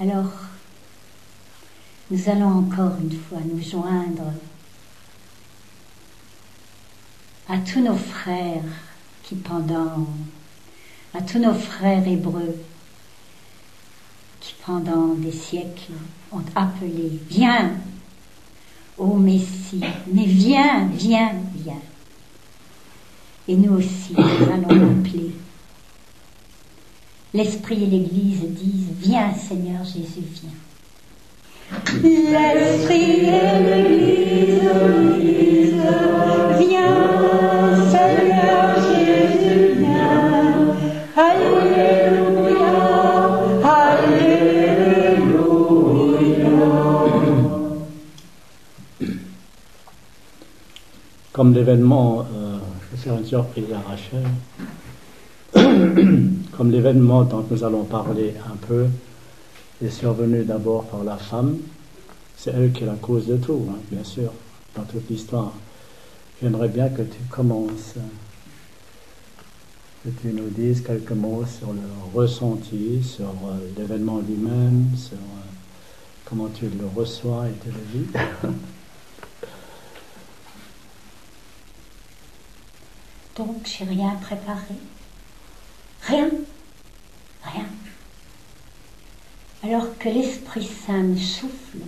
[0.00, 0.32] Alors,
[2.10, 4.32] nous allons encore une fois nous joindre
[7.48, 8.64] à tous nos frères
[9.22, 10.06] qui pendant,
[11.14, 12.56] à tous nos frères hébreux
[14.40, 15.92] qui pendant des siècles
[16.32, 17.72] ont appelé, viens,
[18.98, 21.82] ô Messie, mais viens, viens, viens.
[23.46, 25.32] Et nous aussi, nous allons appeler.
[27.34, 30.50] L'Esprit et l'Église disent, viens Seigneur Jésus, viens.
[32.02, 34.60] L'Esprit et l'Église
[35.18, 35.72] disent,
[36.58, 36.94] viens,
[37.90, 40.76] Seigneur Jésus, viens.
[41.16, 42.68] Alléluia,
[43.64, 44.42] Alléluia.
[51.32, 54.26] Comme l'événement, euh, je vais faire une surprise à Rachel,
[56.56, 58.86] comme l'événement dont nous allons parler un peu,
[59.82, 61.58] est survenu d'abord par la femme.
[62.36, 64.32] C'est elle qui est la cause de tout, hein, bien sûr,
[64.76, 65.52] dans toute l'histoire.
[66.40, 67.94] J'aimerais bien que tu commences,
[70.04, 71.80] que tu nous dises quelques mots sur le
[72.14, 75.46] ressenti, sur euh, l'événement lui-même, sur euh,
[76.24, 78.08] comment tu le reçois et tu le vis.
[83.36, 84.74] Donc, j'ai rien préparé.
[86.02, 86.30] Rien.
[87.44, 87.66] Rien
[89.62, 91.78] alors que l'Esprit Saint me souffle,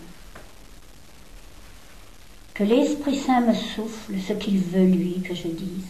[2.55, 5.87] que l'Esprit Saint me souffle ce qu'il veut lui que je dise,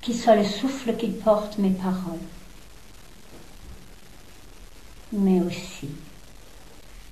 [0.00, 2.18] qu'il soit le souffle qui porte mes paroles,
[5.12, 5.88] mais aussi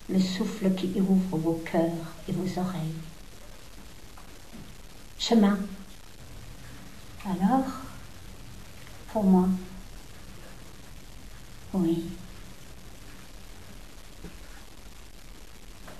[0.08, 2.98] le souffle qui ouvre vos cœurs et vos oreilles.
[5.16, 5.56] Chemin.
[7.24, 7.66] Alors,
[9.12, 9.48] pour moi,
[11.72, 12.04] oui,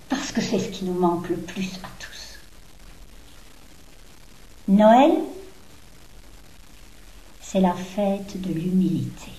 [0.08, 2.38] parce que c'est ce qui nous manque le plus à tous.
[4.68, 5.12] Noël,
[7.40, 9.32] c'est la fête de l'humilité.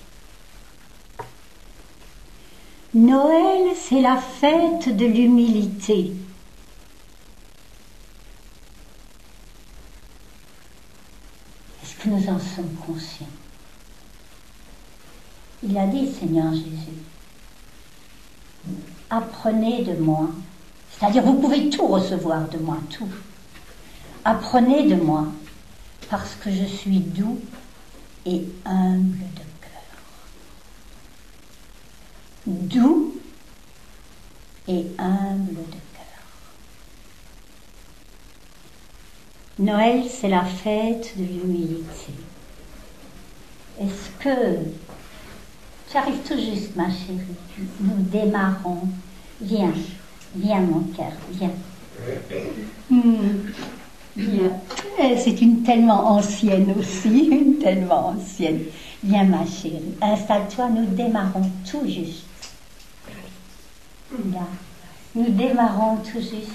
[2.94, 6.12] Noël, c'est la fête de l'humilité.
[11.82, 13.28] Est-ce que nous en sommes conscients?
[15.64, 17.02] Il a dit, Seigneur Jésus,
[19.10, 20.30] apprenez de moi
[21.02, 23.10] c'est-à-dire, vous pouvez tout recevoir de moi, tout.
[24.24, 25.26] Apprenez de moi,
[26.12, 27.40] parce que je suis doux
[28.24, 29.82] et humble de cœur.
[32.46, 33.16] Doux
[34.68, 36.22] et humble de cœur.
[39.58, 42.14] Noël, c'est la fête de l'humilité.
[43.80, 44.60] Est-ce que...
[45.92, 47.20] J'arrive tout juste, ma chérie.
[47.82, 48.88] Nous démarrons.
[49.42, 49.74] Viens.
[50.36, 51.52] Viens, mon cœur, viens.
[52.90, 53.50] Hmm,
[54.16, 54.52] viens.
[55.00, 58.62] Eh, c'est une tellement ancienne aussi, une tellement ancienne.
[59.04, 62.24] Viens, ma chérie, installe-toi, nous démarrons tout juste.
[65.16, 66.52] Nous démarrons tout juste.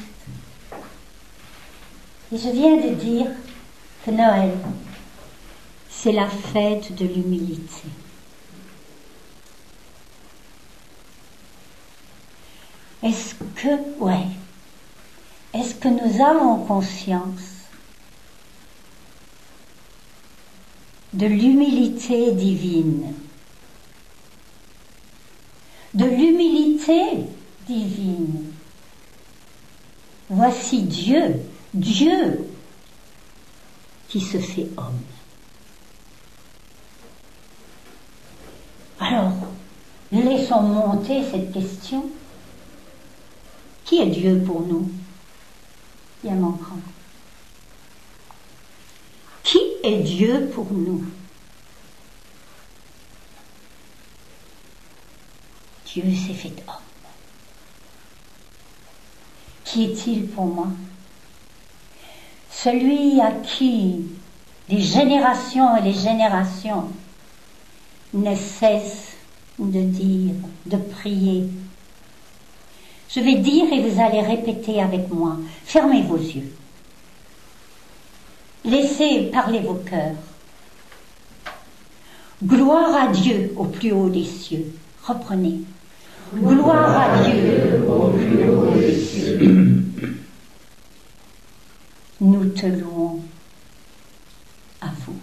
[2.32, 3.26] Et je viens de dire
[4.04, 4.53] que Noël,
[5.91, 7.88] c'est la fête de l'humilité.
[13.06, 14.27] Est-ce que, ouais,
[15.55, 17.69] est-ce que nous avons conscience
[21.12, 23.15] de l'humilité divine?
[25.95, 27.27] De l'humilité
[27.69, 28.50] divine.
[30.28, 31.43] Voici Dieu,
[31.75, 32.45] Dieu
[34.09, 35.00] qui se fait homme.
[38.99, 39.31] Alors,
[40.11, 42.11] laissons monter cette question.
[43.86, 44.91] Qui est Dieu pour nous?
[46.22, 46.80] Bien mon grand.
[49.44, 51.04] Qui est Dieu pour nous?
[55.86, 56.74] Dieu s'est fait homme.
[59.65, 60.68] Qui est-il pour moi?
[62.50, 64.06] Celui à qui
[64.68, 66.91] les générations et les générations
[68.12, 69.12] ne cessent
[69.60, 70.34] de dire,
[70.66, 71.48] de prier,
[73.08, 75.36] je vais dire et vous allez répéter avec moi.
[75.64, 76.53] Fermez vos yeux.
[78.64, 80.16] Laissez parler vos cœurs.
[82.44, 84.72] Gloire à Dieu au plus haut des cieux.
[85.04, 85.60] Reprenez.
[86.34, 89.38] Gloire à Dieu au plus haut des cieux.
[92.20, 93.20] Nous te louons
[94.80, 95.14] à vous.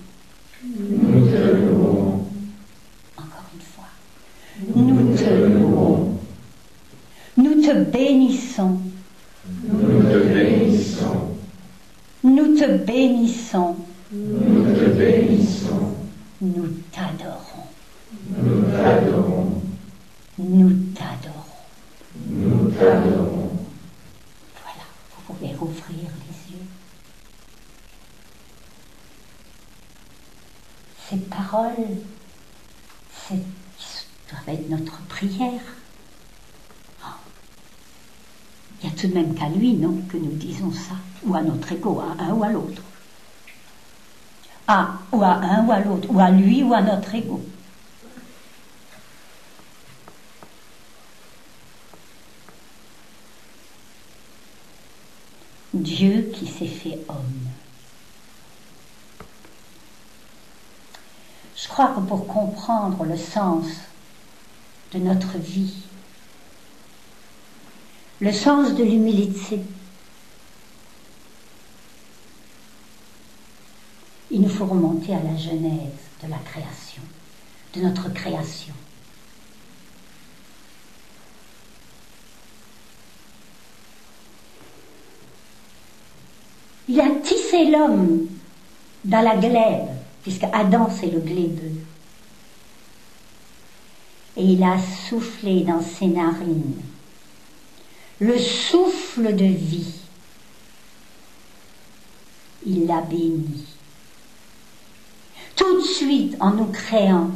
[0.64, 2.26] Nous te louons.
[3.18, 3.90] Encore une fois.
[4.76, 6.14] Nous te louons
[7.74, 8.80] te bénissons.
[9.64, 11.38] Nous te bénissons.
[12.24, 13.76] Nous te bénissons.
[14.12, 15.96] Nous te bénissons.
[16.42, 17.68] Nous t'adorons.
[18.30, 19.62] Nous t'adorons.
[20.38, 21.44] Nous t'adorons.
[22.28, 23.50] Nous t'adorons.
[24.62, 24.86] Voilà,
[25.16, 26.68] vous pouvez rouvrir les yeux.
[31.10, 31.98] Ces paroles,
[33.28, 33.42] c'est
[34.30, 35.62] doivent être notre prière.
[37.04, 37.08] Oh.
[38.84, 41.42] Il y a tout de même qu'à lui, non, que nous disons ça, ou à
[41.42, 42.82] notre ego, à un ou à l'autre.
[44.68, 47.42] À, ou à un ou à l'autre, ou à lui ou à notre ego.
[55.74, 57.48] Dieu qui s'est fait homme.
[61.56, 63.66] Je crois que pour comprendre le sens
[64.92, 65.74] de notre vie,
[68.24, 69.60] le sens de l'humilité,
[74.32, 77.02] il nous faut remonter à la genèse de la création,
[77.76, 78.74] de notre création.
[86.88, 88.28] Il a tissé l'homme
[89.04, 89.90] dans la glèbe,
[90.22, 91.84] puisque Adam c'est le glébeux.
[94.38, 94.78] Et il a
[95.10, 96.84] soufflé dans ses narines
[98.24, 99.96] le souffle de vie.
[102.66, 103.66] Il l'a béni.
[105.58, 107.32] Tout de suite, en nous créant,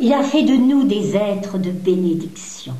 [0.00, 2.74] il a fait de nous des êtres de bénédiction.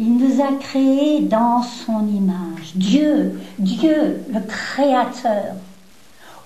[0.00, 2.76] Il nous a créés dans son image.
[2.76, 5.56] Dieu, Dieu, le Créateur,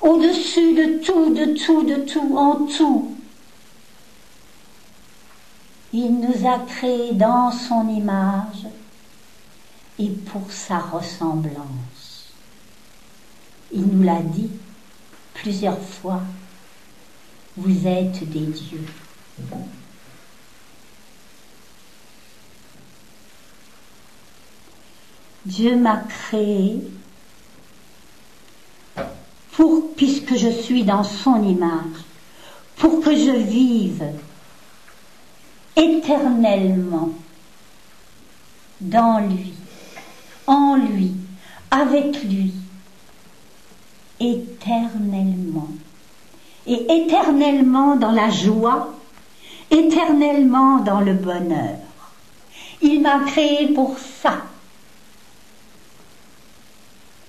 [0.03, 3.17] au-dessus de tout, de tout, de tout, en tout.
[5.93, 8.67] Il nous a créés dans son image
[9.99, 12.33] et pour sa ressemblance.
[13.73, 14.51] Il nous l'a dit
[15.35, 16.21] plusieurs fois,
[17.57, 18.87] vous êtes des dieux.
[25.45, 26.83] Dieu m'a créé
[29.97, 32.05] puisque je suis dans son image,
[32.77, 34.05] pour que je vive
[35.77, 37.11] éternellement
[38.81, 39.53] dans lui,
[40.47, 41.13] en lui,
[41.71, 42.53] avec lui,
[44.21, 45.69] éternellement.
[46.67, 48.95] Et éternellement dans la joie,
[49.71, 51.79] éternellement dans le bonheur.
[52.83, 54.43] Il m'a créé pour ça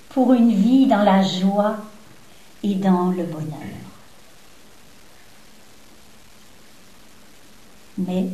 [0.09, 1.77] pour une vie dans la joie
[2.63, 3.83] et dans le bonheur.
[7.97, 8.27] Mais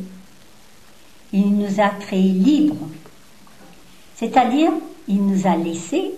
[1.32, 2.88] il nous a créés libres,
[4.16, 4.72] c'est-à-dire
[5.08, 6.12] il nous a laissés,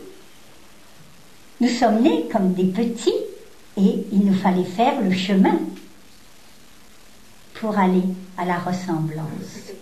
[1.61, 3.11] nous sommes nés comme des petits
[3.77, 5.59] et il nous fallait faire le chemin
[7.55, 8.03] pour aller
[8.37, 9.73] à la ressemblance.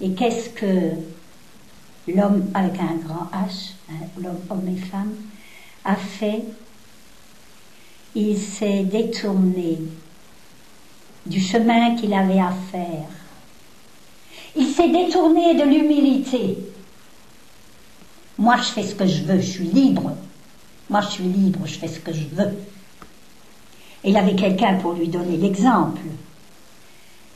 [0.00, 0.90] Et qu'est-ce que
[2.08, 5.14] l'homme avec un grand H, hein, l'homme homme et femme,
[5.94, 6.42] fait,
[8.16, 9.78] il s'est détourné
[11.26, 13.08] du chemin qu'il avait à faire.
[14.56, 16.58] Il s'est détourné de l'humilité.
[18.38, 20.12] Moi, je fais ce que je veux, je suis libre.
[20.88, 22.56] Moi, je suis libre, je fais ce que je veux.
[24.04, 26.00] Et il avait quelqu'un pour lui donner l'exemple.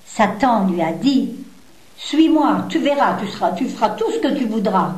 [0.07, 1.31] Satan lui a dit,
[1.97, 4.95] suis-moi, tu verras, tu, seras, tu feras tout ce que tu voudras.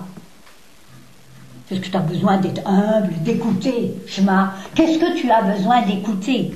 [1.72, 4.56] Est-ce que tu as besoin d'être humble, d'écouter, Shema?
[4.74, 6.50] Qu'est-ce que tu as besoin d'écouter?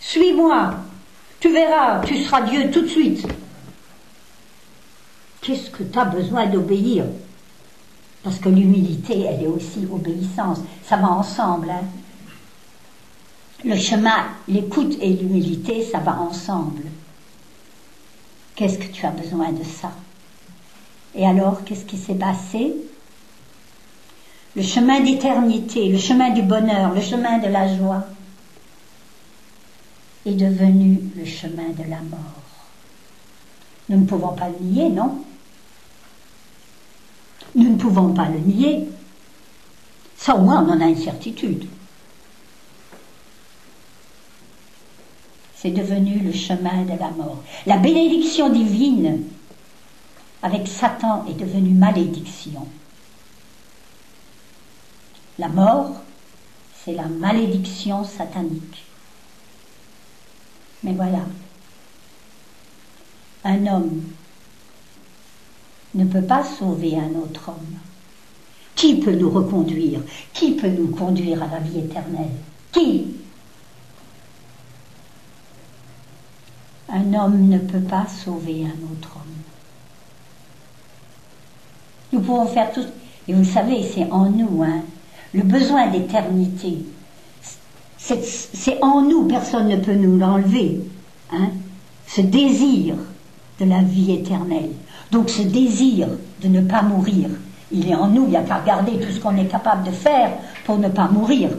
[0.00, 0.74] Suis-moi,
[1.40, 3.26] tu verras, tu seras Dieu tout de suite.
[5.40, 7.06] Qu'est-ce que tu as besoin d'obéir?
[8.22, 10.58] Parce que l'humilité, elle est aussi obéissance.
[10.84, 11.70] Ça va ensemble.
[11.70, 11.80] Hein
[13.64, 16.82] le chemin, l'écoute et l'humilité, ça va ensemble.
[18.56, 19.90] Qu'est-ce que tu as besoin de ça?
[21.14, 22.74] Et alors, qu'est-ce qui s'est passé?
[24.56, 28.04] Le chemin d'éternité, le chemin du bonheur, le chemin de la joie
[30.24, 32.42] est devenu le chemin de la mort.
[33.88, 35.18] Nous ne pouvons pas le nier, non?
[37.54, 38.88] Nous ne pouvons pas le nier.
[40.16, 41.66] Ça au moins on en a une certitude.
[45.66, 47.42] c'est devenu le chemin de la mort.
[47.66, 49.22] La bénédiction divine
[50.42, 52.66] avec Satan est devenue malédiction.
[55.38, 55.92] La mort,
[56.84, 58.84] c'est la malédiction satanique.
[60.82, 61.26] Mais voilà,
[63.44, 64.02] un homme
[65.94, 67.78] ne peut pas sauver un autre homme.
[68.74, 70.00] Qui peut nous reconduire?
[70.32, 72.36] Qui peut nous conduire à la vie éternelle?
[72.72, 73.16] Qui?
[76.88, 79.42] Un homme ne peut pas sauver un autre homme.
[82.12, 82.84] Nous pouvons faire tout.
[83.26, 84.82] Et vous savez, c'est en nous, hein,
[85.36, 86.78] le besoin d'éternité.
[87.98, 90.80] C'est en nous, personne ne peut nous l'enlever.
[91.32, 91.48] Hein,
[92.06, 92.94] ce désir
[93.60, 94.70] de la vie éternelle.
[95.10, 96.08] Donc ce désir
[96.42, 97.28] de ne pas mourir,
[97.72, 99.90] il est en nous, il n'y a qu'à regarder tout ce qu'on est capable de
[99.90, 100.30] faire
[100.64, 101.50] pour ne pas mourir.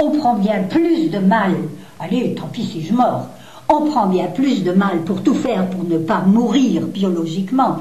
[0.00, 1.54] On prend bien plus de mal,
[1.98, 3.28] allez, tant pis si je mors,
[3.68, 7.78] on prend bien plus de mal pour tout faire pour ne pas mourir biologiquement.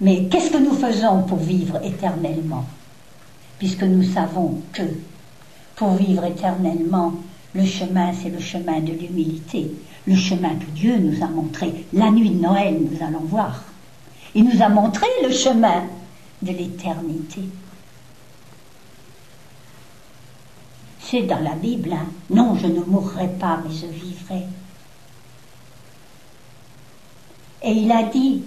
[0.00, 2.64] Mais qu'est-ce que nous faisons pour vivre éternellement
[3.58, 4.82] Puisque nous savons que
[5.76, 7.14] pour vivre éternellement,
[7.54, 9.70] le chemin, c'est le chemin de l'humilité,
[10.06, 11.84] le chemin que Dieu nous a montré.
[11.92, 13.64] La nuit de Noël, nous allons voir.
[14.34, 15.84] Il nous a montré le chemin
[16.42, 17.42] de l'éternité.
[21.00, 22.06] C'est dans la Bible, hein.
[22.30, 24.44] non, je ne mourrai pas, mais je vivrai.
[27.62, 28.42] Et il a dit,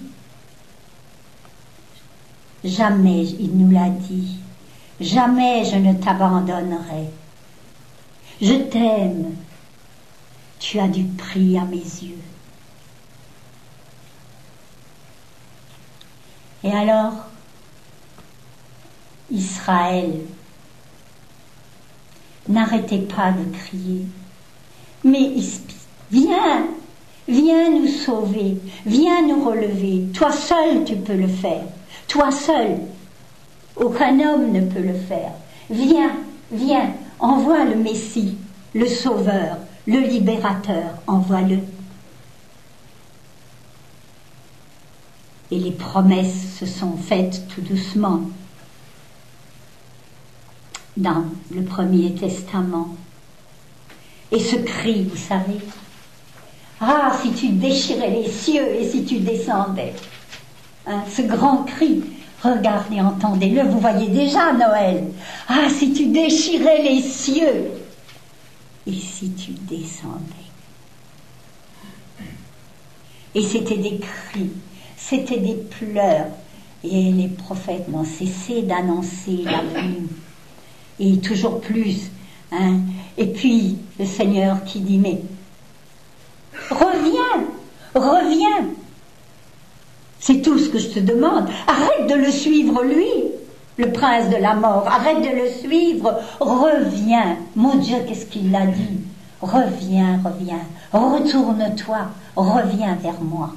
[2.63, 4.37] jamais, il nous l'a dit,
[4.99, 7.09] jamais je ne t'abandonnerai.
[8.41, 9.35] Je t'aime,
[10.59, 12.19] tu as du prix à mes yeux.
[16.63, 17.13] Et alors,
[19.29, 20.21] Israël,
[22.47, 24.05] n'arrêtez pas de crier.
[25.03, 25.33] Mais
[26.11, 26.67] viens,
[27.27, 30.07] viens nous sauver, viens nous relever.
[30.13, 31.65] Toi seul tu peux le faire.
[32.07, 32.79] Toi seul.
[33.75, 35.31] Aucun homme ne peut le faire.
[35.69, 36.11] Viens,
[36.51, 38.37] viens, envoie le Messie,
[38.75, 39.57] le Sauveur,
[39.87, 41.59] le Libérateur, envoie-le.
[45.51, 48.21] Et les promesses se sont faites tout doucement
[50.97, 52.95] dans le Premier Testament.
[54.31, 55.59] Et ce cri, vous savez,
[56.79, 59.93] ah, si tu déchirais les cieux et si tu descendais,
[60.87, 62.03] hein, ce grand cri,
[62.43, 65.05] regardez, entendez-le, vous voyez déjà Noël,
[65.47, 67.71] ah, si tu déchirais les cieux
[68.85, 70.19] et si tu descendais.
[73.35, 74.51] Et c'était des cris,
[74.95, 76.27] c'était des pleurs,
[76.83, 80.07] et les prophètes n'ont cessé d'annoncer la venue
[80.99, 82.11] et toujours plus.
[82.51, 82.79] Hein.
[83.17, 85.21] Et puis le Seigneur qui dit, mais
[86.69, 87.45] reviens,
[87.95, 88.67] reviens.
[90.23, 91.49] C'est tout ce que je te demande.
[91.67, 93.09] Arrête de le suivre lui,
[93.77, 94.87] le prince de la mort.
[94.87, 96.17] Arrête de le suivre.
[96.39, 97.35] Reviens.
[97.57, 99.01] Mon Dieu, qu'est-ce qu'il a dit?
[99.41, 100.61] Reviens, reviens.
[100.93, 102.07] Retourne-toi.
[102.37, 103.53] Reviens vers moi.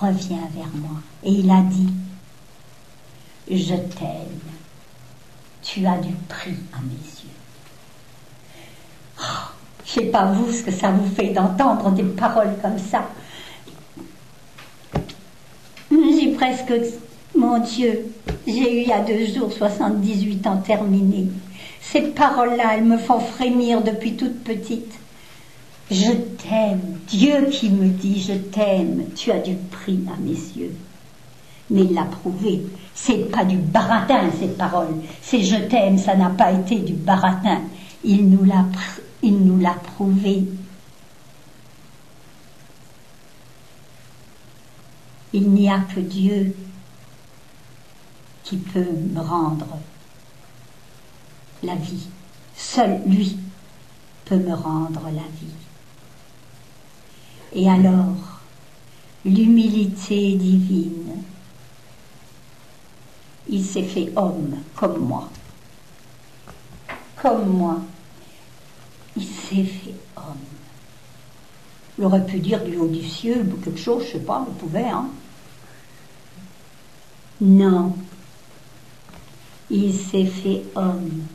[0.00, 1.00] Reviens vers moi.
[1.24, 1.88] Et il a dit,
[3.50, 4.52] je t'aime
[5.62, 7.28] tu as du prix à mes yeux.
[9.20, 9.22] Oh,
[9.84, 13.04] je ne sais pas vous ce que ça vous fait d'entendre des paroles comme ça.
[15.92, 16.72] J'ai presque,
[17.36, 18.06] mon Dieu,
[18.46, 21.28] j'ai eu il y a deux jours 78 ans terminés.
[21.80, 24.94] Ces paroles-là, elles me font frémir depuis toute petite.
[25.90, 30.74] Je t'aime, Dieu qui me dit je t'aime, tu as du prix à mes yeux.
[31.70, 32.62] Mais il l'a prouvé
[32.94, 34.94] c'est pas du baratin, ces paroles.
[35.22, 37.62] C'est je t'aime, ça n'a pas été du baratin.
[38.04, 38.66] Il nous l'a,
[39.22, 40.44] il nous l'a prouvé.
[45.32, 46.54] Il n'y a que Dieu
[48.44, 49.78] qui peut me rendre
[51.62, 52.08] la vie.
[52.56, 53.38] Seul lui
[54.24, 55.54] peut me rendre la vie.
[57.54, 58.40] Et alors,
[59.24, 61.22] l'humilité divine
[63.48, 65.28] il s'est fait homme comme moi.
[67.20, 67.80] Comme moi.
[69.16, 70.36] Il s'est fait homme.
[71.98, 74.84] Il aurait pu dire du haut du ciel quelque chose, je sais pas, vous pouvez,
[74.84, 75.08] hein.
[77.42, 77.96] Non.
[79.68, 81.26] Il s'est fait homme.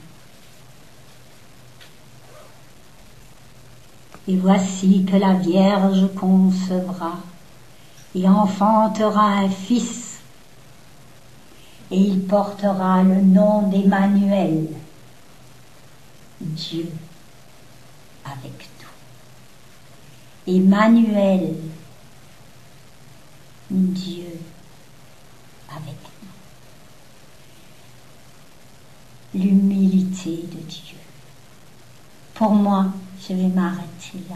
[4.28, 7.18] Et voici que la Vierge concevra
[8.16, 10.08] et enfantera un fils
[11.92, 14.68] et il portera le nom d'Emmanuel,
[16.42, 16.90] Dieu
[18.26, 18.70] avec
[20.48, 20.56] nous.
[20.56, 21.56] Emmanuel,
[23.70, 24.40] Dieu
[25.70, 26.30] avec nous.
[29.38, 30.98] L'humilité de Dieu.
[32.34, 32.88] Pour moi,
[33.22, 34.36] je vais m'arrêter là.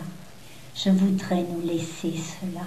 [0.76, 2.66] Je voudrais nous laisser cela.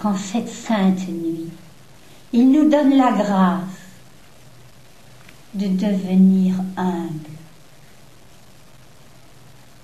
[0.00, 1.48] Qu'en cette sainte nuit,
[2.32, 3.60] il nous donne la grâce
[5.54, 7.30] de devenir humble.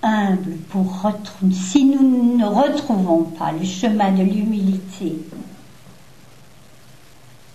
[0.02, 5.16] Humble pour retrouver, si nous ne retrouvons pas le chemin de l'humilité,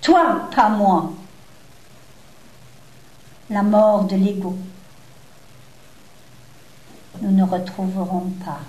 [0.01, 1.11] toi, pas moi,
[3.49, 4.57] la mort de l'ego,
[7.21, 8.59] nous ne retrouverons pas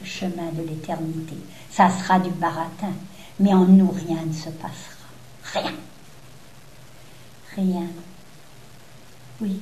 [0.00, 1.36] le chemin de l'éternité.
[1.70, 2.92] Ça sera du baratin,
[3.38, 4.96] mais en nous rien ne se passera.
[5.54, 5.74] Rien.
[7.56, 7.86] Rien.
[9.40, 9.60] Oui.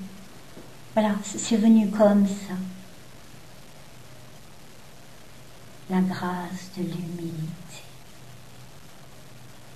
[0.95, 2.55] Voilà, c'est venu comme ça.
[5.91, 7.88] La grâce de l'humilité.